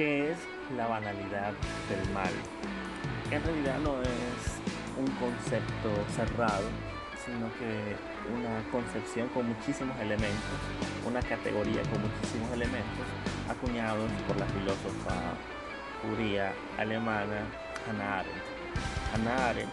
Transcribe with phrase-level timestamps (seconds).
[0.00, 0.38] ¿Qué es
[0.78, 1.52] la banalidad
[1.90, 2.32] del mal?
[3.30, 4.56] En realidad no es
[4.96, 6.64] un concepto cerrado,
[7.22, 7.96] sino que
[8.32, 10.56] una concepción con muchísimos elementos,
[11.06, 13.04] una categoría con muchísimos elementos,
[13.46, 15.36] acuñados por la filósofa
[16.00, 17.44] judía alemana
[17.86, 18.44] Hannah Arendt.
[19.12, 19.72] Hannah Arendt,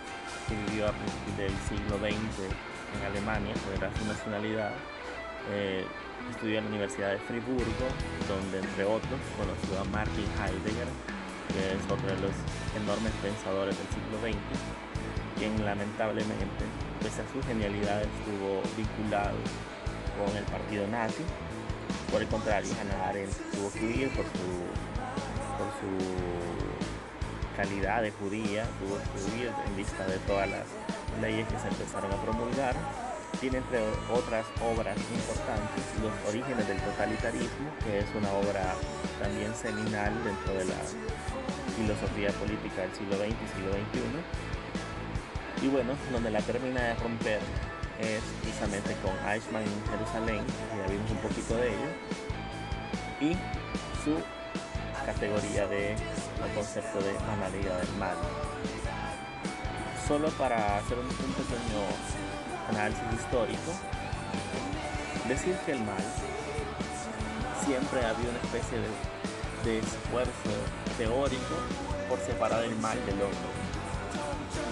[0.50, 4.74] que vivió a principios del siglo XX en Alemania, era su nacionalidad,
[5.52, 5.86] eh,
[6.32, 7.88] estudió en la Universidad de Friburgo,
[8.28, 10.90] donde entre otros conoció a Martin Heidegger,
[11.54, 12.36] que es otro de los
[12.76, 14.38] enormes pensadores del siglo XX,
[15.38, 16.66] quien lamentablemente,
[17.02, 19.38] pese a su genialidad, estuvo vinculado
[20.18, 21.24] con el partido nazi.
[22.12, 24.68] Por el contrario, Hannah Arendt tuvo que huir por su,
[25.58, 25.92] por su
[27.56, 30.66] calidad de judía, tuvo que huir en vista de todas las
[31.22, 32.76] leyes que se empezaron a promulgar.
[33.40, 33.80] Tiene entre
[34.12, 38.74] otras obras importantes Los orígenes del totalitarismo, que es una obra
[39.22, 40.82] también seminal dentro de la
[41.76, 45.66] filosofía política del siglo XX y siglo XXI.
[45.66, 47.40] Y bueno, donde la termina de romper
[48.00, 50.46] es precisamente con Eichmann en Jerusalén,
[50.78, 51.90] ya vimos un poquito de ello,
[53.22, 53.34] y
[54.04, 54.18] su
[55.06, 58.18] categoría de el concepto de banalidad del mal.
[60.08, 61.82] Solo para hacer un, un pequeño
[62.70, 63.72] análisis histórico,
[65.28, 66.04] decir que el mal
[67.66, 68.88] siempre había una especie de,
[69.68, 70.56] esfuerzo
[70.98, 71.56] teórico
[72.08, 73.52] por separar el mal del hombre.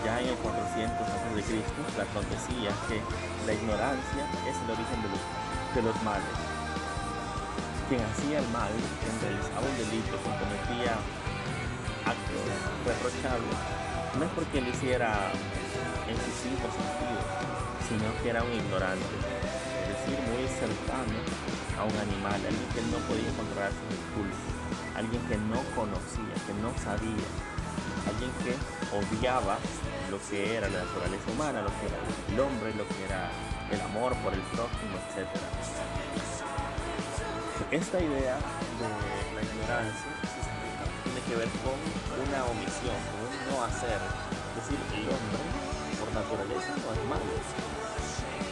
[0.05, 1.59] Ya en el 400 a.C.,
[1.95, 3.03] Platón decía que
[3.45, 5.19] la ignorancia es el origen de los,
[5.75, 6.31] de los males.
[7.89, 10.95] Quien hacía el mal, quien realizaba un delito, quien cometía
[12.07, 12.47] actos
[12.87, 13.57] reprochables,
[14.15, 15.31] no es porque lo hiciera
[16.07, 17.25] en sus cinco sentidos,
[17.89, 19.15] sino que era un ignorante,
[19.81, 21.17] es decir, muy cercano
[21.77, 24.53] a un animal, alguien que no podía controlar sus impulsos,
[24.93, 27.25] alguien que no conocía, que no sabía,
[28.05, 28.53] alguien que
[28.93, 29.57] odiaba
[30.09, 33.31] lo que era la naturaleza humana, lo que era el hombre, lo que era
[33.71, 35.25] el amor por el prójimo, etc.
[37.71, 38.87] Esta idea de
[39.33, 40.11] la ignorancia
[41.03, 41.77] tiene que ver con
[42.21, 43.97] una omisión, con un no hacer.
[44.53, 45.74] Es decir, el hombre
[46.15, 47.35] naturaleza no es malo.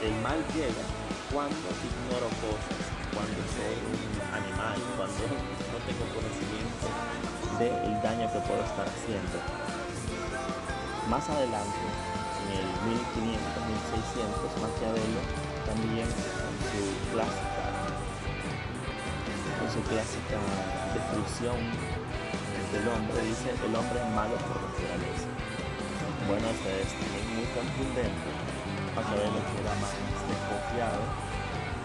[0.04, 0.84] El mal llega
[1.32, 2.84] cuando ignoro cosas,
[3.16, 4.04] cuando soy un
[4.36, 5.24] animal, cuando
[5.72, 6.92] no tengo conocimiento
[7.56, 9.40] del daño que puedo estar haciendo.
[11.08, 11.84] Más adelante,
[12.44, 12.68] en el
[13.00, 15.24] 1500-1600, Maquiavelo
[15.64, 16.84] también en su
[17.16, 17.64] clásica,
[19.64, 20.40] en su clásica
[20.92, 21.60] descripción
[22.76, 25.33] del hombre, dice el hombre es malo por naturaleza.
[26.28, 26.92] Bueno, este es
[27.36, 28.30] muy contundente.
[28.96, 29.92] Maquiavelo que era más
[30.24, 31.04] desconfiado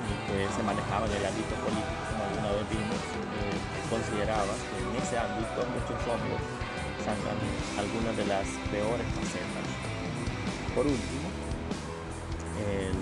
[0.07, 3.03] y que se manejaba en el ámbito político, como alguna vez vimos,
[3.35, 3.59] eh,
[3.91, 6.39] consideraba que en ese ámbito muchos hombres
[7.03, 7.39] sacan
[7.83, 9.67] algunas de las peores facetas.
[10.71, 11.27] Por último,
[12.63, 12.95] el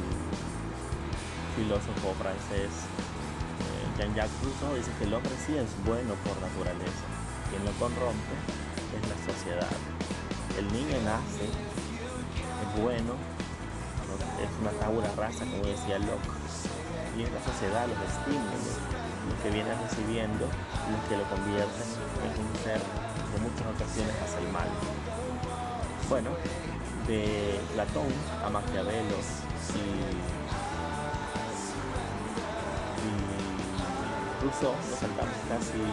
[1.53, 7.05] filósofo francés eh, Jean-Jacques Rousseau dice que el hombre sí es bueno por naturaleza,
[7.53, 8.35] quien lo corrompe
[8.97, 9.96] es la sociedad.
[10.57, 13.13] El niño nace, es bueno,
[14.41, 16.33] es una tabula rasa, como decía Locke,
[17.17, 18.81] y es la sociedad, los estímulos,
[19.29, 21.89] lo que viene recibiendo, los que lo convierten
[22.25, 24.69] en un ser de muchas ocasiones hacia el mal.
[26.09, 26.31] Bueno,
[27.07, 28.09] de Platón
[28.43, 29.17] a Maquiavelo
[29.77, 29.85] y,
[33.05, 33.13] y
[34.43, 35.85] Rousseau nos saltamos casi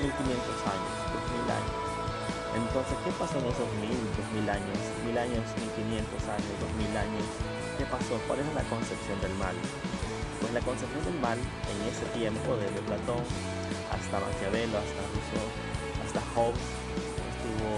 [0.00, 1.85] 1500 años, 2000 años.
[2.56, 3.92] Entonces, ¿qué pasó en esos 1000,
[4.32, 4.80] 2000 años?
[5.04, 5.44] 1000 años,
[5.76, 7.24] 1500 años, 2000 años.
[7.76, 8.16] ¿Qué pasó?
[8.24, 9.52] ¿Cuál es la concepción del mal?
[10.40, 13.20] Pues la concepción del mal en ese tiempo, desde Platón
[13.92, 15.48] hasta Maquiavelo, hasta Rousseau,
[16.00, 16.64] hasta Hobbes,
[17.28, 17.68] estuvo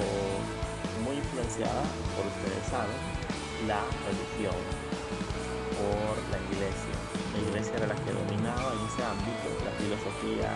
[1.03, 1.83] muy influenciada,
[2.15, 2.99] por ustedes saben,
[3.67, 4.59] la religión,
[5.75, 6.95] por la iglesia.
[7.35, 10.55] La iglesia era la que dominaba en ese ámbito la filosofía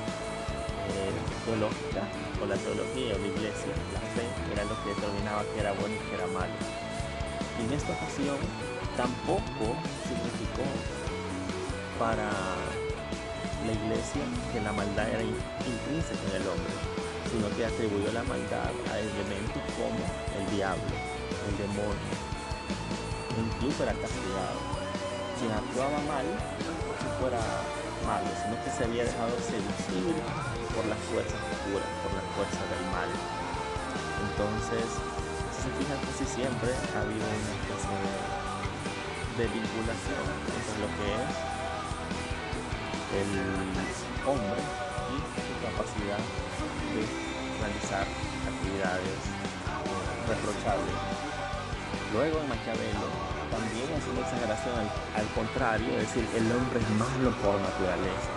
[1.45, 2.03] teológica
[2.43, 5.95] o la teología o la iglesia, la fe, era lo que determinaba que era bueno
[5.95, 6.55] y que era malo.
[7.59, 8.39] Y en esta ocasión
[8.97, 10.67] tampoco significó
[11.99, 12.31] para
[13.67, 14.23] la iglesia
[14.53, 16.75] que la maldad era intrínseca en el hombre,
[17.31, 20.03] sino que atribuyó la maldad a elementos como
[20.35, 20.95] el diablo,
[21.47, 22.13] el demonio,
[23.39, 24.59] incluso era castigado.
[25.39, 27.41] Quien actuaba mal, no fuera
[28.07, 30.15] malo, sino que se había dejado seducir
[30.75, 33.11] por las fuerzas oscuras, por las fuerzas del mal.
[34.25, 34.89] Entonces,
[35.53, 37.97] si se fijan casi siempre ha habido una especie
[39.37, 41.53] de, vinculación entre lo que es
[43.13, 43.33] el
[44.25, 44.61] hombre
[45.13, 47.03] y su capacidad de
[47.61, 48.07] realizar
[48.49, 49.21] actividades
[50.29, 50.97] reprochables.
[52.13, 53.09] Luego en Maquiavelo
[53.53, 54.77] también es una exageración
[55.17, 58.33] al, contrario, es decir, el hombre es malo por naturaleza.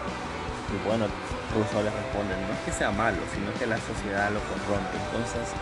[0.72, 1.08] Y bueno,
[1.56, 4.98] Rousseau le responde, no es que sea malo, sino que la sociedad lo corrompe.
[5.08, 5.56] Entonces,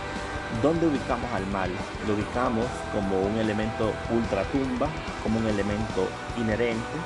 [0.61, 1.69] ¿dónde ubicamos al mal?
[2.07, 4.87] Lo ubicamos como un elemento ultratumba,
[5.21, 6.97] como un elemento inherente,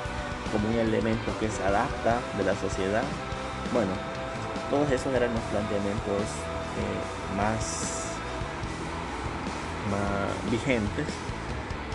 [0.50, 3.04] como un elemento que se adapta de la sociedad.
[3.72, 3.92] Bueno,
[4.70, 6.22] todos esos eran los planteamientos
[6.80, 7.98] eh, más
[10.50, 11.06] vigentes,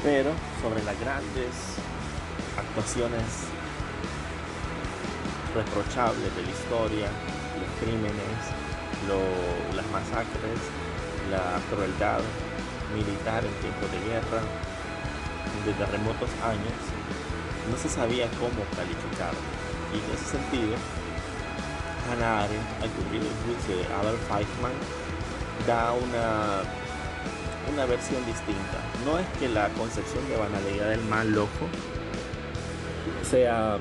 [0.03, 0.31] pero
[0.61, 1.77] sobre las grandes
[2.57, 3.23] actuaciones
[5.53, 7.07] reprochables de la historia,
[7.59, 8.41] los crímenes,
[9.75, 10.59] las masacres,
[11.29, 12.21] la crueldad
[12.93, 14.41] militar en tiempos de guerra,
[15.65, 16.77] desde remotos años,
[17.69, 19.33] no se sabía cómo calificar.
[19.93, 20.75] Y en ese sentido,
[22.09, 24.77] Hannah Arendt, al cubrir el juicio de Adolf Eichmann,
[25.67, 26.63] da una,
[27.71, 28.77] una versión distinta.
[29.05, 31.67] No es que la concepción de banalidad del mal loco
[33.29, 33.77] sea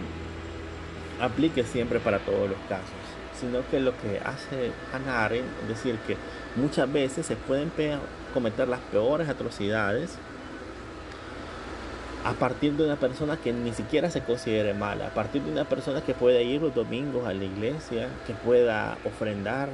[1.22, 2.90] aplique siempre para todos los casos,
[3.38, 6.16] sino que lo que hace Hannah Arendt es decir que
[6.56, 7.70] muchas veces se pueden
[8.34, 10.18] cometer las peores atrocidades
[12.24, 15.64] a partir de una persona que ni siquiera se considere mala, a partir de una
[15.64, 19.70] persona que pueda ir los domingos a la iglesia, que pueda ofrendar,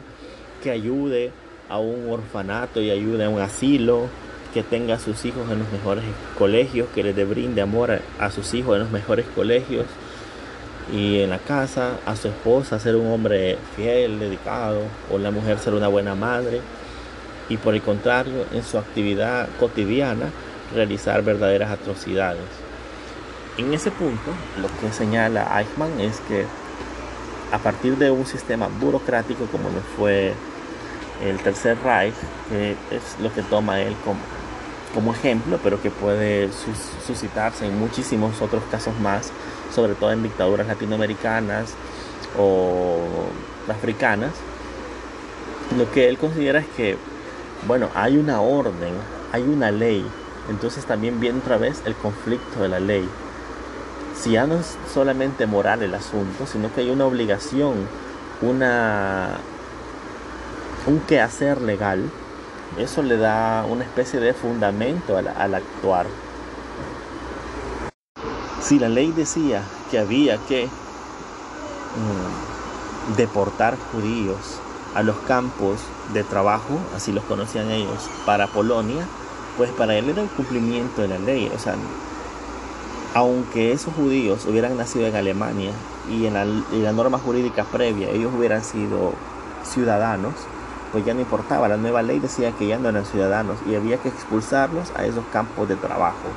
[0.62, 1.30] que ayude
[1.68, 4.08] a un orfanato y ayude a un asilo,
[4.52, 6.04] que tenga a sus hijos en los mejores
[6.38, 9.84] colegios, que les brinde amor a, sus hijos en los mejores colegios
[10.92, 15.58] y en la casa, a su esposa ser un hombre fiel, dedicado, o la mujer
[15.58, 16.60] ser una buena madre,
[17.48, 20.30] y por el contrario, en su actividad cotidiana,
[20.74, 22.42] realizar verdaderas atrocidades.
[23.56, 24.30] En ese punto,
[24.60, 26.44] lo que señala Eichmann es que
[27.50, 30.34] a partir de un sistema burocrático como lo fue
[31.24, 32.14] el Tercer Reich,
[32.48, 34.20] que es lo que toma él como,
[34.94, 36.50] como ejemplo, pero que puede
[37.06, 39.30] suscitarse en muchísimos otros casos más,
[39.74, 41.74] sobre todo en dictaduras latinoamericanas
[42.38, 42.98] o
[43.68, 44.32] africanas,
[45.76, 46.96] lo que él considera es que,
[47.66, 48.94] bueno, hay una orden,
[49.32, 50.04] hay una ley
[50.48, 53.08] entonces también viene otra vez el conflicto de la ley.
[54.16, 57.74] Si ya no es solamente moral el asunto, sino que hay una obligación,
[58.40, 59.36] una
[60.86, 62.10] un quehacer legal,
[62.76, 66.06] eso le da una especie de fundamento al, actuar.
[68.60, 70.68] Si la ley decía que había que mm,
[73.16, 74.60] deportar judíos
[74.94, 75.78] a los campos
[76.12, 79.06] de trabajo, así los conocían ellos, para Polonia,
[79.56, 81.50] pues para él era el cumplimiento de la ley.
[81.54, 81.74] O sea,
[83.14, 85.72] aunque esos judíos hubieran nacido en Alemania
[86.10, 89.12] y en la, norma jurídica previa ellos hubieran sido
[89.64, 90.34] ciudadanos,
[90.92, 91.68] pues ya no importaba.
[91.68, 95.24] La nueva ley decía que ya no eran ciudadanos y había que expulsarlos a esos
[95.32, 96.28] campos de trabajo.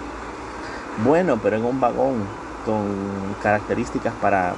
[1.06, 2.24] Bueno, pero en un vagón
[2.65, 2.86] con
[3.42, 4.53] características para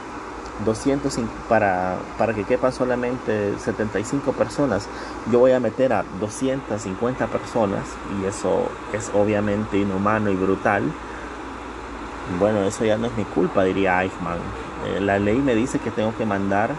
[0.66, 1.18] 200
[1.50, 4.88] para, para que quepan solamente 75 personas,
[5.32, 7.84] yo voy a meter a 250 personas
[8.20, 10.84] y eso es obviamente inhumano y brutal.
[12.40, 14.40] Bueno, eso ya no es mi culpa, diría Eichmann.
[14.86, 16.72] Eh, la ley me dice que tengo que mandar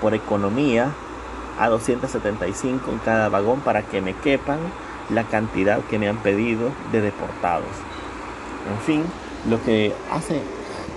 [0.00, 0.90] por economía
[1.58, 4.58] a 275 en cada vagón para que me quepan
[5.10, 7.68] la cantidad que me han pedido de deportados.
[8.72, 9.04] En fin,
[9.48, 10.40] lo que hace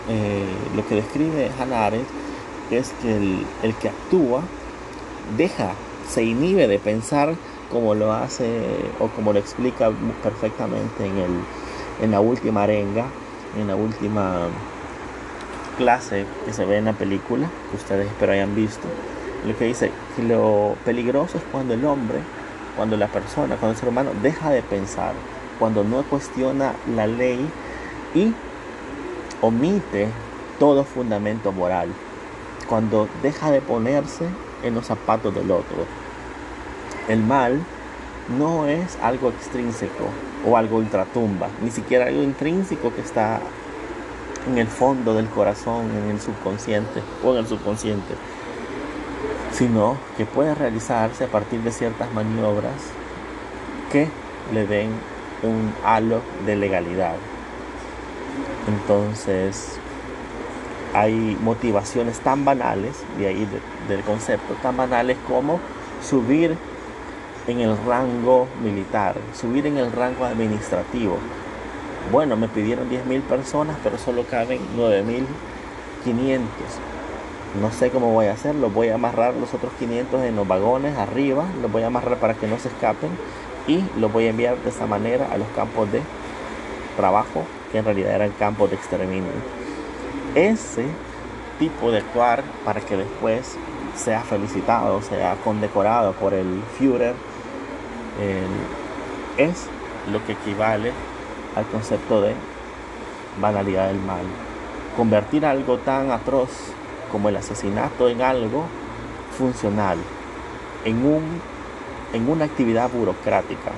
[0.09, 0.45] eh,
[0.75, 1.89] lo que describe Hannah
[2.71, 3.15] es que
[3.63, 4.41] el, que actúa
[5.35, 5.73] deja,
[6.07, 7.35] se inhibe de pensar
[7.69, 8.61] como lo hace
[8.99, 9.91] o como lo explica
[10.23, 11.31] perfectamente en, el,
[12.01, 13.05] en la última arenga,
[13.59, 14.47] en la última
[15.77, 18.87] clase que se ve en la película, que ustedes espero hayan visto,
[19.45, 22.19] lo que dice que lo peligroso es cuando el hombre,
[22.75, 25.13] cuando la persona, cuando el ser humano deja de pensar,
[25.59, 27.49] cuando no cuestiona la ley
[28.13, 28.33] y
[29.41, 30.07] omite
[30.59, 31.89] todo fundamento moral,
[32.67, 34.25] cuando deja de ponerse
[34.63, 35.85] en los zapatos del otro.
[37.07, 37.59] El mal
[38.37, 40.05] no es algo extrínseco
[40.45, 43.39] o algo ultratumba, ni siquiera algo intrínseco que está
[44.47, 48.15] en el fondo del corazón, en el subconsciente o en el subconsciente,
[49.51, 52.73] sino que puede realizarse a partir de ciertas maniobras
[53.91, 54.09] que
[54.53, 54.91] le den
[55.43, 57.15] un halo de legalidad.
[58.67, 59.79] Entonces,
[60.93, 63.47] hay motivaciones tan banales, de ahí
[63.87, 65.59] del concepto, tan banales como
[66.01, 66.57] subir
[67.47, 71.17] en el rango militar, subir en el rango administrativo.
[72.11, 76.39] Bueno, me pidieron 10.000 personas, pero solo caben 9.500.
[77.61, 80.47] no sé cómo voy a hacer, los voy a amarrar los otros 500 en los
[80.47, 83.09] vagones arriba, los voy a amarrar para que no se escapen
[83.67, 86.01] y los voy a enviar de esa manera a los campos de
[86.95, 89.31] trabajo que en realidad eran campos de exterminio.
[90.35, 90.85] Ese
[91.57, 93.55] tipo de actuar para que después
[93.95, 97.15] sea felicitado, sea condecorado por el Führer,
[99.37, 99.67] es
[100.11, 100.91] lo que equivale
[101.55, 102.33] al concepto de
[103.41, 104.23] banalidad del mal.
[104.95, 106.49] Convertir algo tan atroz
[107.11, 108.65] como el asesinato en algo
[109.37, 109.97] funcional,
[110.85, 111.23] en, un,
[112.13, 113.71] en una actividad burocrática.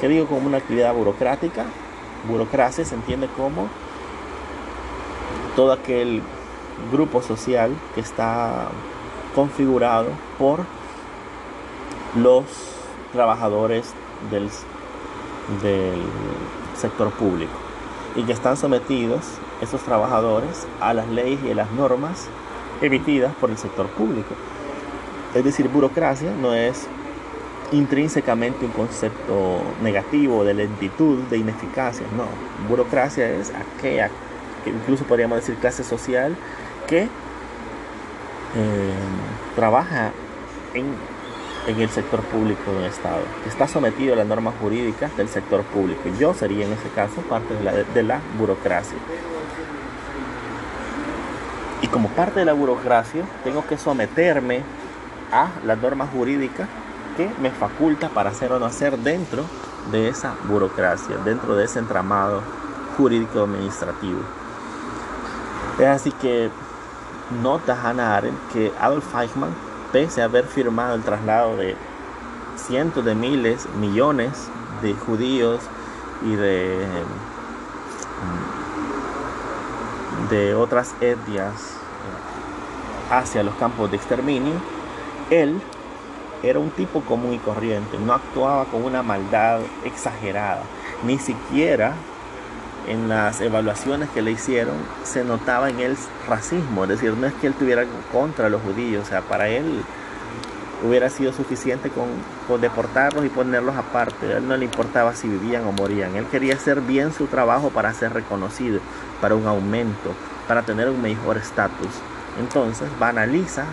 [0.00, 1.64] ¿Qué digo como una actividad burocrática?
[2.28, 3.68] Burocracia se entiende como
[5.56, 6.22] todo aquel
[6.90, 8.68] grupo social que está
[9.34, 10.64] configurado por
[12.16, 12.44] los
[13.12, 13.92] trabajadores
[14.30, 14.48] del,
[15.62, 16.00] del
[16.76, 17.52] sector público
[18.14, 19.20] y que están sometidos
[19.60, 22.28] esos trabajadores a las leyes y a las normas
[22.82, 24.34] emitidas por el sector público.
[25.34, 26.86] Es decir, burocracia no es
[27.72, 32.26] intrínsecamente un concepto negativo de lentitud, de ineficacia, no.
[32.68, 34.10] Burocracia es aquella,
[34.62, 36.36] que incluso podríamos decir clase social,
[36.86, 37.08] que eh,
[39.56, 40.12] trabaja
[40.74, 41.12] en,
[41.66, 46.02] el sector público del Estado, que está sometido a las normas jurídicas del sector público.
[46.18, 48.98] Yo sería en ese caso parte de de la burocracia.
[51.82, 54.62] Y como parte de la burocracia, tengo que someterme
[55.32, 56.68] a las normas jurídicas
[57.16, 59.44] que me faculta para hacer o no hacer dentro
[59.90, 62.40] de esa burocracia, dentro de ese entramado
[62.96, 64.20] jurídico administrativo.
[65.78, 66.50] Es así que
[67.42, 69.54] nota Hannah Arendt que Adolf Eichmann,
[69.90, 71.76] pese a haber firmado el traslado de
[72.56, 74.48] cientos de miles, millones
[74.82, 75.60] de judíos
[76.24, 76.86] y de
[80.32, 81.76] de otras etnias
[83.10, 84.54] hacia los campos de exterminio,
[85.30, 85.60] él
[86.42, 90.62] era un tipo común y corriente, no actuaba con una maldad exagerada,
[91.04, 91.92] ni siquiera
[92.88, 94.74] en las evaluaciones que le hicieron
[95.04, 95.96] se notaba en él
[96.26, 99.84] racismo, es decir, no es que él tuviera contra los judíos, o sea, para él
[100.82, 104.34] hubiera sido suficiente con, deportarlos y ponerlos aparte.
[104.34, 106.16] A él no le importaba si vivían o morían.
[106.16, 108.80] Él quería hacer bien su trabajo para ser reconocido,
[109.20, 110.14] para un aumento,
[110.48, 111.90] para tener un mejor estatus.
[112.38, 113.64] Entonces banaliza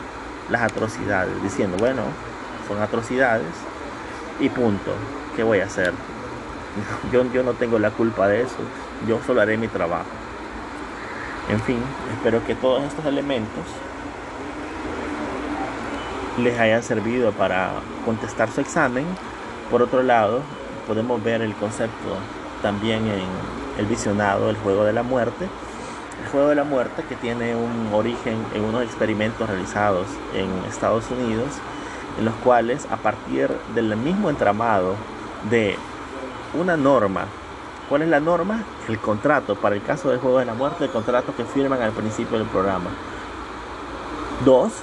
[0.49, 2.03] las atrocidades, diciendo, bueno,
[2.67, 3.53] son atrocidades
[4.39, 4.91] y punto.
[5.35, 5.93] ¿Qué voy a hacer?
[7.11, 8.57] Yo, yo no tengo la culpa de eso,
[9.07, 10.05] yo solo haré mi trabajo.
[11.49, 11.79] En fin,
[12.13, 13.65] espero que todos estos elementos
[16.43, 17.71] les hayan servido para
[18.05, 19.05] contestar su examen.
[19.69, 20.41] Por otro lado,
[20.87, 22.17] podemos ver el concepto
[22.61, 23.21] también en
[23.77, 25.47] el visionado El juego de la muerte.
[26.23, 31.05] El juego de la muerte que tiene un origen en unos experimentos realizados en Estados
[31.11, 31.47] Unidos,
[32.17, 34.95] en los cuales a partir del mismo entramado
[35.49, 35.77] de
[36.53, 37.25] una norma,
[37.87, 38.63] ¿cuál es la norma?
[38.89, 41.91] El contrato, para el caso del juego de la muerte, el contrato que firman al
[41.91, 42.89] principio del programa.
[44.43, 44.73] Dos,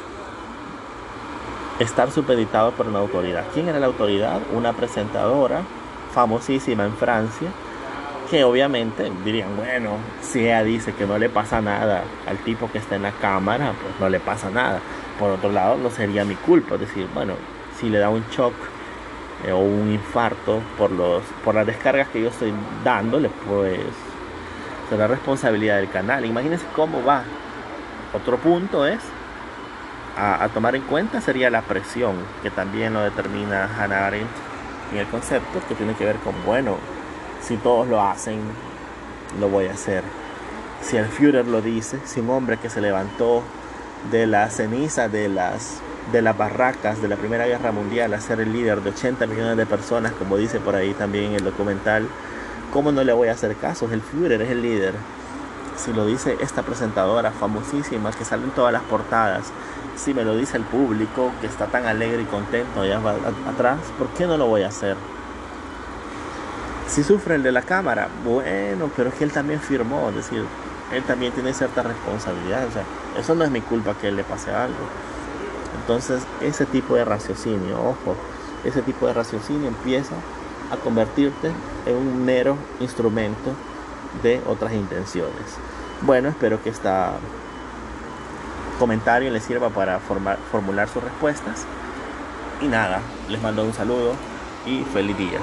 [1.78, 3.45] estar supeditado por una autoridad.
[3.52, 4.40] ¿Quién era la autoridad?
[4.52, 5.62] Una presentadora
[6.12, 7.49] famosísima en Francia,
[8.30, 12.78] que obviamente dirían, bueno, si ella dice que no le pasa nada al tipo que
[12.78, 14.80] está en la cámara, pues no le pasa nada.
[15.18, 17.35] Por otro lado, no sería mi culpa, es decir, bueno,
[17.78, 18.54] si le da un shock
[19.47, 22.52] eh, o un infarto por, los, por las descargas que yo estoy
[22.83, 23.78] dándole, pues
[24.88, 26.25] será responsabilidad del canal.
[26.25, 27.23] Imagínense cómo va.
[28.14, 29.00] Otro punto es
[30.16, 34.30] a, tomar en cuenta sería la presión, que también lo determina Hannah Arendt
[34.92, 36.76] en el concepto, que tiene que ver con, bueno,
[37.42, 38.40] si todos lo hacen,
[39.38, 40.02] lo voy a hacer.
[40.80, 43.42] Si el Führer lo dice, si un hombre que se levantó
[44.11, 45.80] de la ceniza de las,
[46.12, 49.56] de las barracas de la Primera Guerra Mundial a ser el líder de 80 millones
[49.56, 52.08] de personas, como dice por ahí también el documental,
[52.73, 53.88] ¿cómo no le voy a hacer caso?
[53.90, 54.94] El Führer es el líder.
[55.76, 59.52] Si lo dice esta presentadora famosísima que sale en todas las portadas,
[59.97, 63.00] si me lo dice el público que está tan alegre y contento allá
[63.49, 64.97] atrás, ¿por qué no lo voy a hacer?
[66.88, 70.45] Si sufre el de la cámara, bueno, pero es que él también firmó, es decir,
[70.92, 72.85] él también tiene cierta responsabilidad, o sea,
[73.18, 74.75] eso no es mi culpa que él le pase algo.
[75.80, 78.16] Entonces, ese tipo de raciocinio, ojo,
[78.64, 80.14] ese tipo de raciocinio empieza
[80.71, 81.50] a convertirte
[81.87, 83.52] en un mero instrumento
[84.23, 85.58] de otras intenciones.
[86.02, 87.14] Bueno, espero que esta
[88.78, 91.66] comentario les sirva para formular sus respuestas.
[92.61, 94.14] Y nada, les mando un saludo
[94.66, 95.40] y feliz día.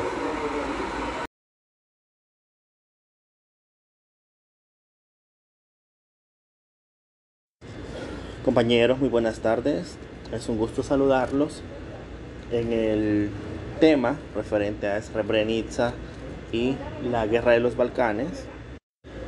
[8.44, 9.98] Compañeros, muy buenas tardes.
[10.34, 11.62] Es un gusto saludarlos
[12.52, 13.30] en el
[13.80, 15.94] tema referente a Srebrenica
[16.52, 16.76] y
[17.10, 18.46] la guerra de los Balcanes.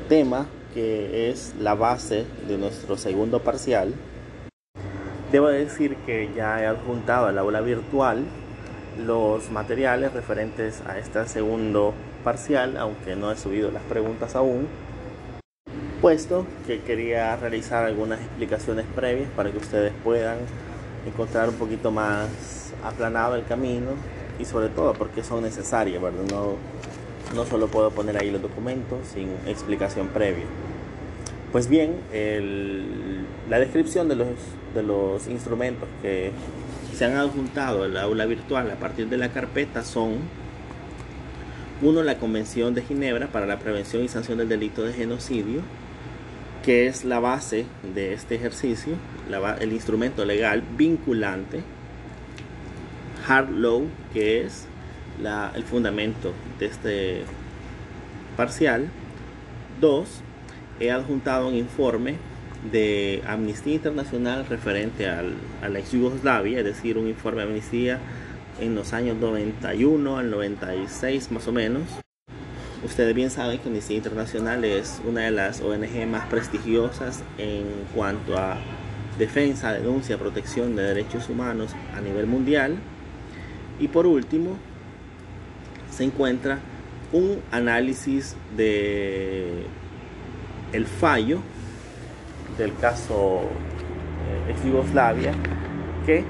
[0.10, 3.94] Tema que es la base de nuestro segundo parcial.
[5.32, 8.24] Debo decir que ya he adjuntado al aula virtual
[9.06, 11.94] los materiales referentes a este segundo
[12.24, 14.68] parcial, aunque no he subido las preguntas aún
[16.06, 20.38] puesto que quería realizar algunas explicaciones previas para que ustedes puedan
[21.04, 23.90] encontrar un poquito más aplanado el camino
[24.38, 26.22] y sobre todo porque son necesarias, ¿verdad?
[26.30, 26.58] No,
[27.36, 30.46] no solo puedo poner ahí los documentos sin explicación previa.
[31.52, 31.96] Pues bien,
[33.50, 34.28] la descripción de los,
[34.74, 36.32] de los instrumentos que
[36.94, 40.20] se han adjuntado al aula virtual a partir de la carpeta son
[41.82, 45.62] uno, la Convención de Ginebra para la Prevención y Sanción del Delito de Genocidio,
[46.64, 48.96] que es la base de este ejercicio,
[49.60, 51.64] el instrumento legal vinculante,
[53.28, 54.68] hard law, que es
[55.20, 57.22] el fundamento de este
[58.38, 58.88] parcial.
[59.80, 60.22] Dos,
[60.80, 62.16] he adjuntado un informe
[62.72, 68.00] de Amnistía Internacional referente al, a la ex Yugoslavia, es decir, un informe de amnistía
[68.60, 71.84] en los años 91 al 96 más o menos,
[72.86, 77.64] Ustedes bien saben que Amnistía Internacional es una de las ONG más prestigiosas en
[77.96, 78.58] cuanto a
[79.18, 82.76] defensa, denuncia, protección de derechos humanos a nivel mundial.
[83.80, 84.58] Y por último,
[85.96, 86.60] se encuentra
[87.14, 89.66] un análisis de
[90.74, 91.40] el fallo
[92.58, 93.44] del caso
[94.28, 95.34] eh, ex Yugoslavia
[96.06, 96.24] que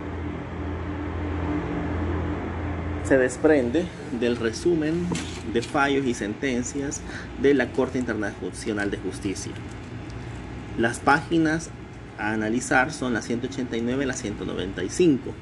[3.03, 3.85] se desprende
[4.19, 5.07] del resumen
[5.53, 7.01] de fallos y sentencias
[7.41, 9.51] de la Corte Internacional de Justicia.
[10.77, 11.69] Las páginas
[12.17, 15.33] a analizar son las 189 y las 195.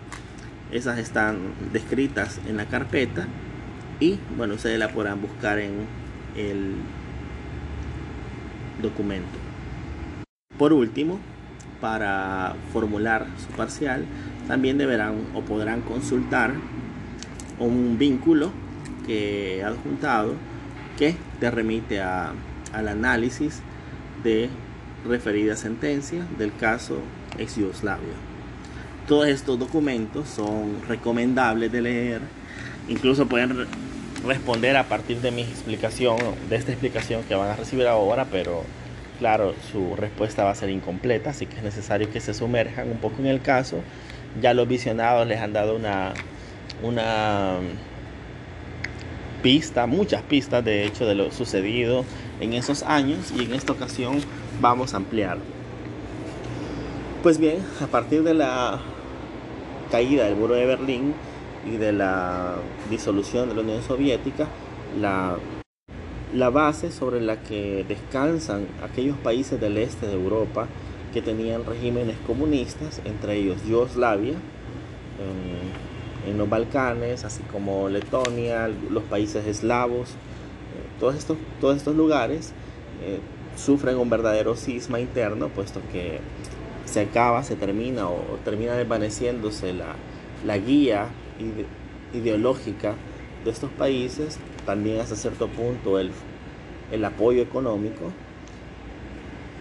[0.72, 1.38] Esas están
[1.72, 3.28] descritas en la carpeta
[4.04, 5.88] y bueno, ustedes la podrán buscar en
[6.36, 6.74] el
[8.82, 9.38] documento.
[10.58, 11.20] Por último,
[11.80, 14.04] para formular su parcial,
[14.48, 16.54] también deberán o podrán consultar
[17.60, 18.52] un vínculo
[19.08, 20.34] que he adjuntado
[20.98, 22.34] que te remite a,
[22.74, 23.62] al análisis
[24.22, 24.50] de
[25.08, 26.98] referida sentencia del caso
[27.38, 28.16] ex Yugoslavia.
[29.08, 32.22] Todos estos documentos son recomendables de leer,
[32.89, 33.66] incluso pueden
[34.25, 36.17] responder a partir de mi explicación,
[36.49, 38.63] de esta explicación que van a recibir ahora, pero
[39.19, 42.97] claro, su respuesta va a ser incompleta, así que es necesario que se sumerjan un
[42.97, 43.77] poco en el caso.
[44.41, 46.13] Ya los visionados les han dado una
[46.81, 47.57] una
[49.41, 52.05] pista, muchas pistas de hecho de lo sucedido
[52.39, 54.19] en esos años y en esta ocasión
[54.62, 55.38] vamos a ampliar.
[57.21, 58.81] Pues bien, a partir de la
[59.91, 61.13] caída del muro de Berlín
[61.65, 62.56] y de la
[62.89, 64.47] disolución de la Unión Soviética,
[64.99, 65.38] la,
[66.34, 70.67] la base sobre la que descansan aquellos países del este de Europa
[71.13, 74.34] que tenían regímenes comunistas, entre ellos Yugoslavia,
[76.28, 82.54] en los Balcanes, así como Letonia, los países eslavos, eh, todos, estos, todos estos lugares
[83.04, 83.19] eh,
[83.56, 86.19] sufren un verdadero cisma interno, puesto que
[86.86, 89.95] se acaba, se termina o, termina desvaneciéndose la,
[90.45, 91.08] la guía
[92.13, 92.95] ideológica
[93.43, 96.12] de estos países, también hasta cierto punto el,
[96.91, 98.12] el apoyo económico,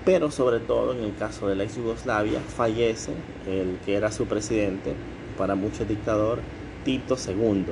[0.04, 3.12] pero sobre todo en el caso de la ex Yugoslavia fallece
[3.46, 4.94] el que era su presidente,
[5.38, 6.40] para muchos dictador
[6.84, 7.64] Tito II.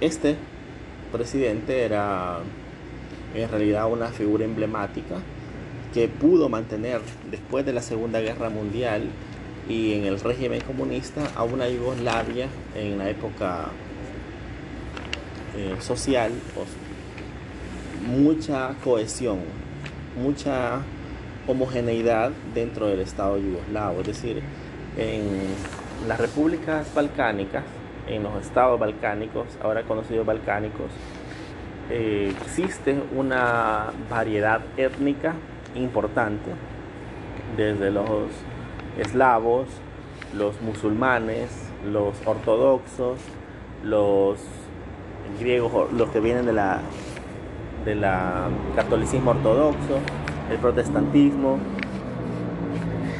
[0.00, 0.36] Este
[1.12, 2.38] presidente era
[3.34, 5.16] en realidad una figura emblemática
[5.92, 9.02] que pudo mantener después de la Segunda Guerra Mundial
[9.68, 13.66] y en el régimen comunista a una Yugoslavia en la época
[15.56, 16.32] eh, social,
[18.06, 19.38] mucha cohesión,
[20.16, 20.80] mucha
[21.46, 24.42] homogeneidad dentro del Estado yugoslavo, es decir,
[24.96, 25.54] en
[26.08, 27.64] las repúblicas balcánicas,
[28.08, 30.90] en los estados balcánicos, ahora conocidos balcánicos,
[31.90, 35.34] eh, existe una variedad étnica
[35.74, 36.50] importante,
[37.56, 38.30] desde los
[38.98, 39.68] eslavos,
[40.36, 41.50] los musulmanes,
[41.90, 43.18] los ortodoxos,
[43.82, 44.38] los
[45.38, 46.80] griegos, los que vienen de la
[47.84, 48.04] del
[48.76, 49.98] catolicismo ortodoxo,
[50.50, 51.58] el protestantismo,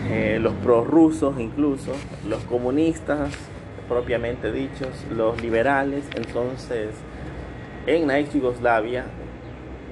[0.08, 1.92] eh, los prorrusos incluso,
[2.28, 3.30] los comunistas
[3.88, 6.04] propiamente dichos, los liberales.
[6.14, 6.90] Entonces,
[7.86, 9.04] en la ex Yugoslavia,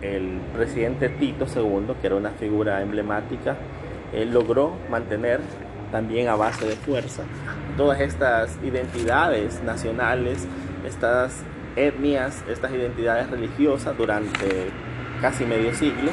[0.02, 3.56] el presidente Tito II, que era una figura emblemática,
[4.12, 5.40] él logró mantener
[5.90, 7.22] también a base de fuerza.
[7.76, 10.46] Todas estas identidades nacionales,
[10.86, 11.42] estas
[11.76, 14.70] etnias, estas identidades religiosas durante
[15.20, 16.10] casi medio siglo,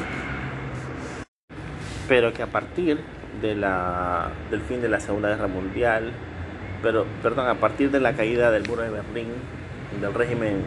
[2.08, 3.00] pero que a partir
[3.42, 6.12] de la, del fin de la Segunda Guerra Mundial,
[6.82, 9.28] pero perdón, a partir de la caída del muro de Berlín,
[10.00, 10.62] del régimen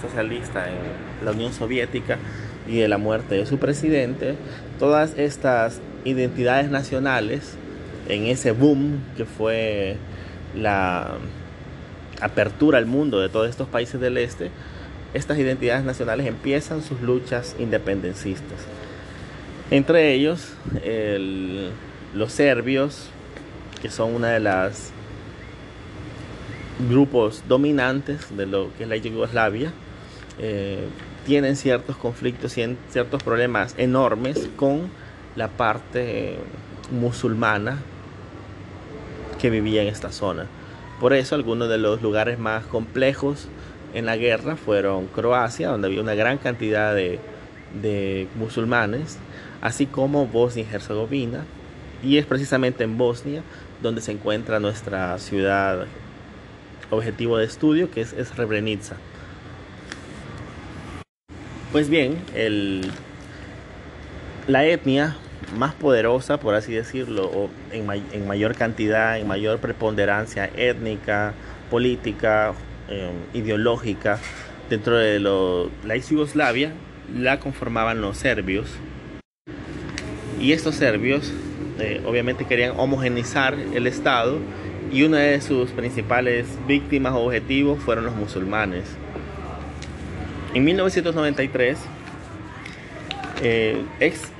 [0.00, 2.18] socialista en la Unión Soviética
[2.66, 4.36] y de la muerte de su presidente,
[4.78, 7.56] todas estas identidades nacionales
[8.08, 9.96] en ese boom que fue
[10.54, 11.14] la
[12.20, 14.50] apertura al mundo de todos estos países del este,
[15.14, 18.58] estas identidades nacionales empiezan sus luchas independencistas.
[19.70, 20.54] Entre ellos,
[22.14, 23.08] los serbios,
[23.80, 24.90] que son una de las
[26.90, 29.72] grupos dominantes de lo que es la Yugoslavia,
[30.38, 30.84] eh,
[31.24, 34.90] tienen ciertos conflictos y ciertos problemas enormes con
[35.36, 36.36] la parte
[36.90, 37.78] musulmana
[39.44, 40.46] que vivía en esta zona.
[41.00, 43.46] Por eso algunos de los lugares más complejos
[43.92, 47.18] en la guerra fueron Croacia, donde había una gran cantidad de,
[47.82, 49.18] de musulmanes,
[49.60, 51.44] así como Bosnia y Herzegovina.
[52.02, 53.42] Y es precisamente en Bosnia
[53.82, 55.84] donde se encuentra nuestra ciudad
[56.88, 58.96] objetivo de estudio, que es, Srebrenica.
[61.70, 62.90] Pues bien, el,
[64.46, 65.18] la etnia
[65.56, 71.34] más poderosa, por así decirlo, en, mayor cantidad, en mayor preponderancia étnica,
[71.70, 72.54] política,
[72.88, 74.18] em, ideológica,
[74.70, 76.72] dentro de la Yugoslavia,
[77.14, 78.70] la conformaban los serbios.
[80.40, 81.32] Y estos serbios
[81.78, 84.38] eh, obviamente querían homogenizar el Estado
[84.92, 88.84] y una de sus principales víctimas o objetivos fueron los musulmanes.
[90.54, 91.78] En 1993,
[93.42, 94.30] eh, ex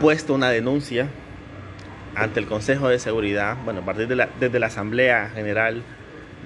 [0.00, 1.08] puesto una denuncia
[2.14, 5.82] ante el Consejo de Seguridad, bueno, a partir de la, desde la Asamblea General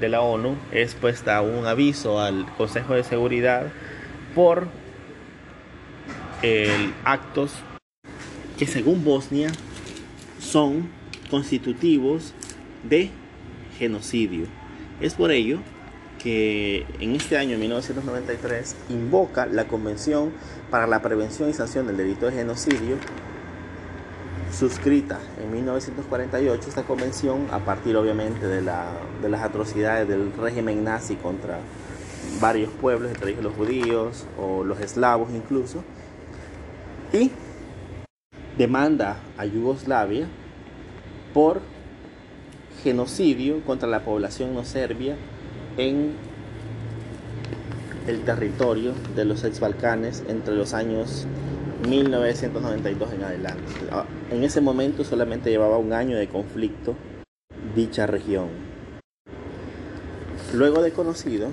[0.00, 3.66] de la ONU, es puesta un aviso al Consejo de Seguridad
[4.34, 4.68] por
[7.04, 7.54] actos
[8.58, 9.50] que según Bosnia
[10.40, 10.88] son
[11.30, 12.34] constitutivos
[12.82, 13.10] de
[13.78, 14.46] genocidio.
[15.00, 15.60] Es por ello
[16.22, 20.32] que en este año 1993 invoca la Convención
[20.70, 22.96] para la Prevención y Sanción del Delito de Genocidio
[24.52, 31.58] suscrita en 1948 esta convención a partir obviamente de, las atrocidades del régimen nazi contra
[32.40, 35.82] varios pueblos, entre ellos los judíos o los eslavos incluso,
[37.12, 37.30] y
[38.56, 40.28] demanda a Yugoslavia
[41.32, 41.60] por
[42.82, 45.16] genocidio contra la población no serbia
[45.76, 46.12] en
[48.06, 51.26] el territorio de los ex Balcanes entre los años
[51.88, 53.72] 1992 en adelante.
[54.32, 56.96] En ese momento solamente llevaba un año de conflicto
[57.76, 58.48] dicha región.
[60.54, 61.50] Luego de conocido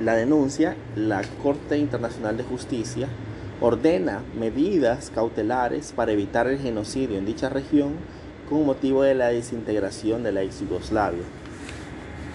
[0.00, 3.06] la denuncia, la Corte Internacional de Justicia
[3.60, 7.92] ordena medidas cautelares para evitar el genocidio en dicha región
[8.48, 11.22] con motivo de la desintegración de la ex Yugoslavia.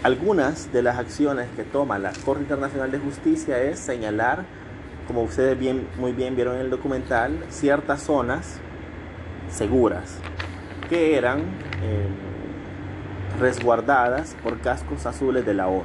[0.02, 4.46] Algunas de las acciones que toma la Corte Internacional de Justicia es señalar
[5.08, 8.62] como ustedes bien, muy bien vieron en el documental, ciertas zonas
[9.50, 10.18] seguras
[10.90, 12.30] que eran em,
[13.40, 15.84] resguardadas por cascos azules de la ONU.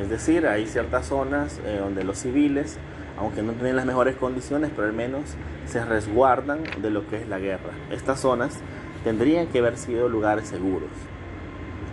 [0.00, 2.78] Es decir, hay ciertas zonas eh, donde los civiles,
[3.18, 5.22] aunque no tienen las mejores condiciones, pero al menos
[5.66, 7.70] se resguardan de lo que es la guerra.
[7.90, 8.58] Estas zonas
[9.04, 10.90] tendrían que haber sido lugares seguros.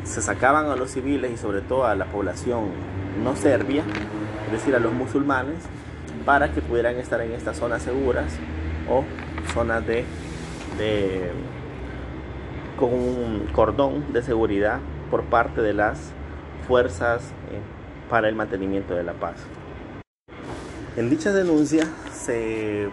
[0.03, 2.69] Se sacaban a los civiles y sobre todo a la población
[3.21, 3.83] no serbia,
[4.45, 5.57] es decir, a los musulmanes,
[6.25, 8.33] para que pudieran estar en estas zonas seguras
[8.89, 9.03] o
[9.53, 10.05] zonas de,
[12.77, 14.79] con un cordón de seguridad
[15.11, 16.11] por parte de las
[16.67, 17.59] fuerzas eh,
[18.09, 19.35] para el mantenimiento de la paz.
[20.95, 22.89] En dicha denuncia se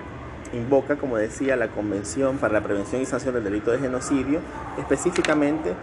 [0.52, 4.40] invoca, como decía, la Convención para la Prevención y Sanción del Delito de Genocidio,
[4.78, 5.74] específicamente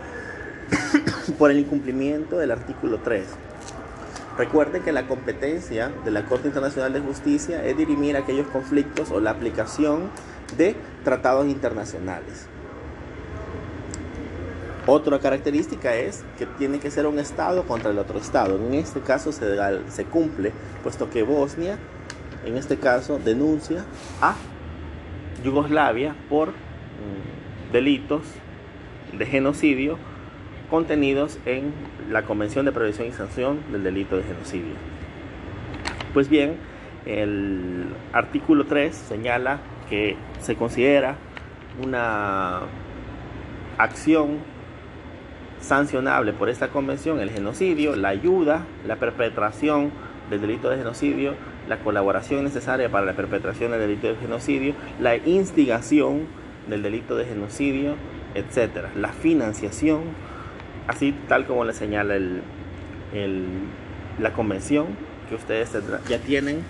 [1.37, 3.25] por el incumplimiento del artículo 3
[4.37, 9.19] Recuerden que la competencia de la Corte Internacional de Justicia es dirimir aquellos conflictos o
[9.19, 10.09] la aplicación
[10.57, 12.47] de tratados internacionales.
[14.85, 18.57] Otra característica es que tiene que ser un Estado contra el otro Estado.
[18.57, 19.45] En este caso se,
[19.89, 21.77] se cumple, puesto que Bosnia,
[22.45, 23.85] en este caso, denuncia
[24.21, 24.35] a
[25.41, 28.23] Yugoslavia por mm, delitos
[29.17, 29.97] de genocidio
[30.69, 31.71] contenidos en
[32.09, 34.73] la Convención de Prevención y Sanción del Delito de Genocidio.
[36.13, 36.57] Pues bien,
[37.05, 41.15] el artículo 3 señala que se considera
[41.83, 42.61] una
[43.77, 44.39] acción
[45.59, 49.91] sancionable por esta convención, el genocidio, la ayuda, la perpetración
[50.29, 51.35] del delito de genocidio,
[51.67, 56.27] la colaboración necesaria para la perpetración del delito de genocidio, la instigación
[56.67, 57.95] del delito de genocidio,
[58.35, 60.01] etcétera, la financiación,
[60.87, 62.41] así tal como le señala el,
[64.19, 64.87] la convención
[65.33, 65.71] que ustedes
[66.07, 66.63] ya tienen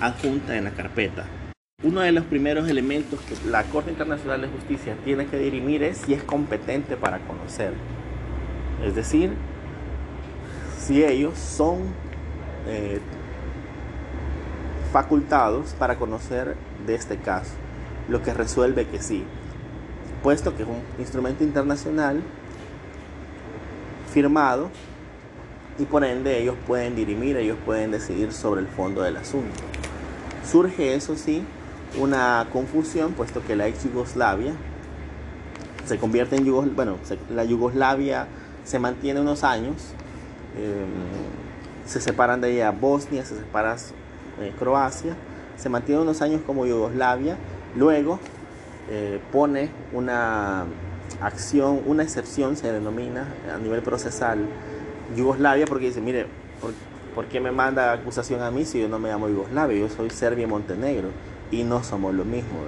[0.00, 1.26] adjunta en la carpeta.
[1.82, 5.98] Uno de los primeros elementos que la Corte Internacional de Justicia tiene que dirimir es
[5.98, 7.74] si es competente para conocer.
[8.82, 9.34] Es decir,
[10.78, 11.94] si ellos son
[12.66, 13.00] eh,
[14.92, 17.52] facultados para conocer de este caso,
[18.08, 19.24] lo que resuelve que sí,
[20.22, 22.22] puesto que es un instrumento internacional
[24.12, 24.70] firmado
[25.78, 29.62] y por ende ellos pueden dirimir, ellos pueden decidir sobre el fondo del asunto.
[30.50, 31.44] Surge, eso sí,
[31.98, 34.54] una confusión, puesto que la ex Yugoslavia
[35.84, 36.96] se convierte en Yugoslavia, bueno,
[37.30, 38.26] la Yugoslavia
[38.64, 39.74] se mantiene unos años,
[40.56, 43.76] em, se separan de ella Bosnia, se separa
[44.40, 45.14] eh, Croacia,
[45.56, 47.36] se mantiene unos años como Yugoslavia,
[47.76, 48.18] luego
[48.90, 50.64] eh, pone una
[51.20, 54.38] acción, una excepción se denomina a nivel procesal
[55.14, 56.26] Yugoslavia porque dice, mire,
[57.14, 59.78] ¿por, qué me manda acusación a mí si yo no me llamo Yugoslavia?
[59.78, 61.08] Yo soy Serbia y Montenegro
[61.50, 62.58] y no somos lo mismo.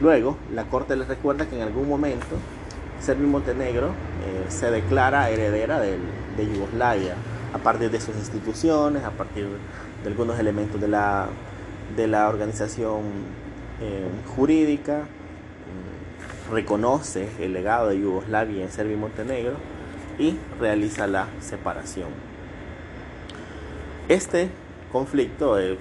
[0.00, 2.36] Luego, la Corte les recuerda que en algún momento
[3.00, 5.98] Serbia y Montenegro eh, se declara heredera de
[6.38, 7.14] Yugoslavia
[7.52, 9.46] a partir de sus instituciones, a partir
[10.02, 11.26] de algunos elementos de la,
[11.96, 13.02] de la organización
[13.80, 15.04] eh, jurídica,
[16.50, 19.52] reconoce el legado de Yugoslavia en Serbia y Montenegro
[20.20, 22.08] y realiza la separación.
[24.08, 24.50] Este
[24.92, 25.78] conflicto eh,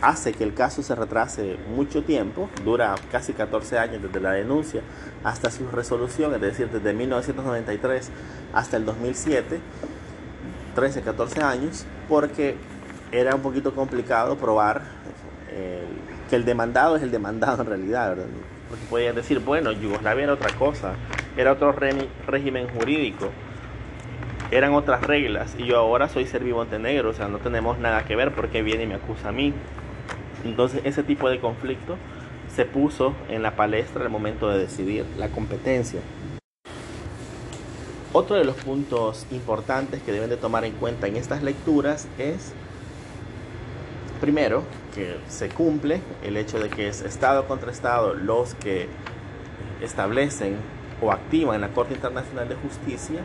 [0.00, 4.82] hace que el caso se retrase mucho tiempo, dura casi 14 años desde la denuncia
[5.24, 8.10] hasta su resolución, es decir, desde 1993
[8.52, 9.58] hasta el 2007,
[10.74, 12.56] 13, 14 años, porque
[13.10, 14.82] era un poquito complicado probar
[15.50, 15.84] eh,
[16.28, 18.16] que el demandado es el demandado en realidad.
[18.68, 20.94] Porque podían decir, bueno, Yugoslavia era otra cosa,
[21.36, 23.30] era otro régimen jurídico,
[24.50, 28.16] eran otras reglas, y yo ahora soy serbio montenegro, o sea, no tenemos nada que
[28.16, 29.52] ver porque viene y me acusa a mí.
[30.44, 31.96] Entonces, ese tipo de conflicto
[32.54, 36.00] se puso en la palestra al momento de decidir la competencia.
[38.12, 42.54] Otro de los puntos importantes que deben de tomar en cuenta en estas lecturas es
[44.20, 44.62] primero,
[44.94, 48.88] que se cumple el hecho de que es Estado contra Estado los que
[49.82, 50.56] establecen
[51.02, 53.20] o activan la Corte Internacional de Justicia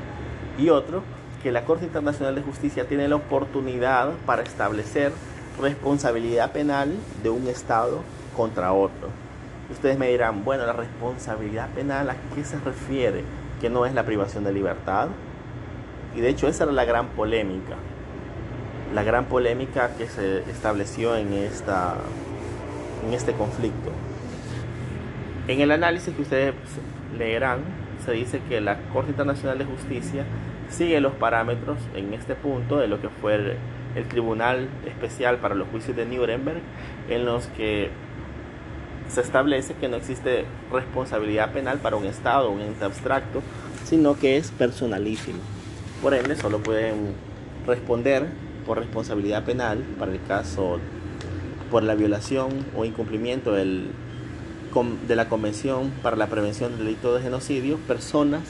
[0.62, 1.04] y otro,
[1.44, 5.12] que la Corte Internacional de Justicia tiene la oportunidad para establecer
[5.60, 6.94] responsabilidad penal
[7.24, 8.02] de un Estado
[8.36, 9.10] contra otro.
[9.72, 13.24] Ustedes me dirán, bueno, la responsabilidad penal, ¿a qué se refiere?
[13.60, 15.08] Que no es la privación de libertad.
[16.16, 17.78] Y de hecho esa era la gran polémica
[18.94, 21.96] la gran polémica que se estableció en, esta,
[23.08, 23.92] en este conflicto.
[25.48, 26.54] En el análisis que ustedes
[27.18, 27.60] leerán,
[28.06, 30.26] se dice que la Corte Internacional de Justicia
[30.72, 33.58] sigue los parámetros en este punto de lo que fue el,
[34.08, 36.62] Tribunal Especial para los Juicios de Nuremberg,
[37.10, 37.90] en los que
[39.10, 43.42] se establece que no existe responsabilidad penal para un Estado, un ente abstracto,
[43.84, 45.40] sino que es personalísimo.
[46.02, 47.14] Por ende, solo pueden
[47.68, 48.28] responder
[48.66, 50.80] por responsabilidad penal para el caso
[51.70, 53.92] por la violación o incumplimiento del,
[55.06, 58.44] de la Convención para la Prevención del Delito de Genocidio personas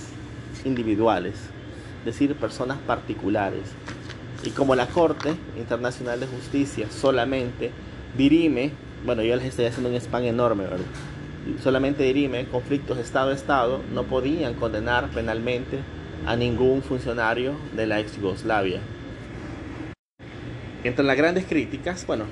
[0.65, 1.60] individuales, es
[2.05, 3.63] decir, personas particulares.
[4.43, 7.71] Y como la Corte Internacional de Justicia solamente
[8.17, 8.71] dirime,
[9.05, 10.85] bueno, yo les estoy haciendo un spam enorme, ¿verdad?
[11.61, 15.79] solamente dirime conflictos Estado-Estado, no podían condenar penalmente
[16.25, 18.79] a ningún funcionario de la ex Yugoslavia.
[20.83, 22.25] Entre las grandes críticas, bueno,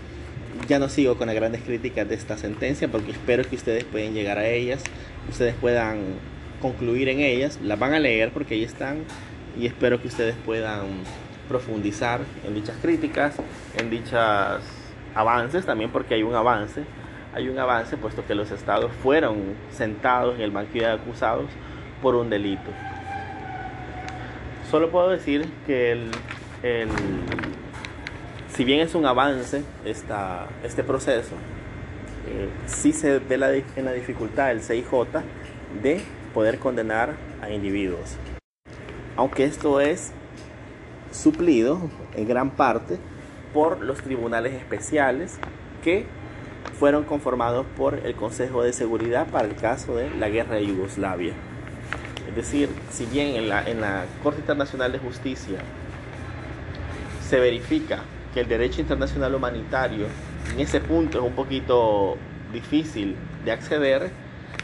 [0.67, 4.13] ya no sigo con las grandes críticas de esta sentencia porque espero que ustedes puedan
[4.13, 4.83] llegar a ellas,
[5.29, 5.99] ustedes puedan
[6.61, 9.03] concluir en ellas, las van a leer porque ahí están
[9.57, 10.87] y espero que ustedes puedan
[11.47, 13.35] profundizar en dichas críticas,
[13.77, 14.19] en dichos
[15.15, 16.83] avances también porque hay un avance,
[17.33, 21.47] hay un avance puesto que los estados fueron sentados en el banquillo de acusados
[22.01, 22.71] por un delito.
[24.69, 26.11] Solo puedo decir que el,
[26.61, 26.89] el
[28.53, 31.35] si bien es un avance esta, este proceso,
[32.27, 34.89] eh, sí se ve la, en la dificultad del CIJ
[35.81, 36.01] de
[36.33, 38.17] poder condenar a individuos.
[39.19, 40.13] Aunque esto es
[41.11, 42.99] suplido en gran parte
[43.53, 45.37] por los tribunales especiales
[45.83, 46.05] que
[46.79, 51.33] fueron conformados por el Consejo de Seguridad para el caso de la guerra de Yugoslavia.
[52.29, 55.59] Es decir, si bien en la, Corte Internacional de Justicia
[57.21, 58.03] se verifica
[58.33, 60.05] que el derecho internacional humanitario
[60.53, 62.15] en ese punto es un poquito
[62.53, 64.11] difícil de acceder,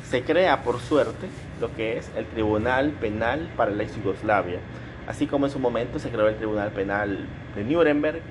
[0.10, 1.28] se crea por suerte
[1.60, 4.60] lo que es el Tribunal Penal para la Yugoslavia,
[5.08, 8.22] así como en su momento se creó el Tribunal Penal de Nuremberg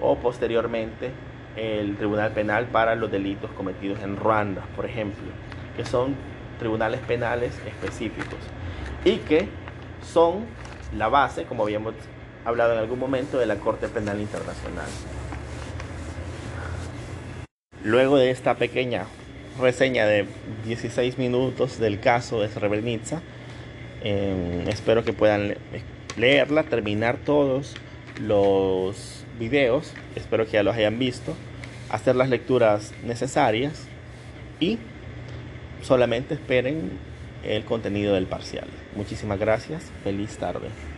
[0.00, 1.10] o posteriormente
[1.56, 5.24] el Tribunal Penal para los delitos cometidos en Ruanda, por ejemplo,
[5.76, 6.14] que son
[6.58, 8.38] tribunales penales específicos
[9.04, 9.48] y que
[10.02, 10.46] son
[10.96, 11.94] la base, como habíamos
[12.44, 14.86] hablado en algún momento, de la Corte Penal Internacional.
[17.82, 19.06] Luego de esta pequeña
[19.60, 20.26] reseña de
[20.64, 23.22] 16 minutos del caso de Srebrenica,
[24.02, 25.56] eh, espero que puedan
[26.16, 27.74] leerla, terminar todos
[28.20, 31.34] los videos, espero que ya los hayan visto,
[31.90, 33.86] hacer las lecturas necesarias
[34.60, 34.78] y
[35.82, 36.92] solamente esperen
[37.44, 38.66] el contenido del parcial.
[38.96, 40.93] Muchísimas gracias, feliz tarde.